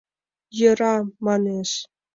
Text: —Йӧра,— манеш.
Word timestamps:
—Йӧра,— 0.59 0.95
манеш. 1.25 1.69